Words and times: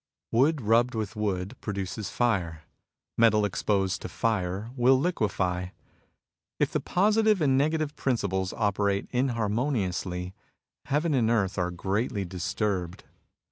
Wood 0.31 0.61
rubbed 0.61 0.95
with 0.95 1.15
wood 1.15 1.55
produces 1.61 2.09
fire. 2.09 2.63
Metal 3.19 3.45
exposed 3.45 4.01
to 4.01 4.09
fire 4.09 4.71
will 4.75 4.99
liquefy. 4.99 5.67
If 6.59 6.71
the 6.71 6.79
Positive 6.79 7.39
and 7.39 7.55
Negative 7.55 7.95
principles 7.95 8.51
operate 8.51 9.07
inharmoniously, 9.11 10.33
heaven 10.85 11.13
and 11.13 11.29
earth 11.29 11.59
are 11.59 11.69
greatly 11.69 12.25
disturbed. 12.25 13.03